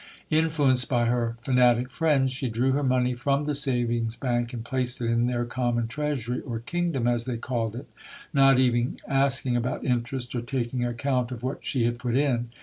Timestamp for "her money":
2.71-3.13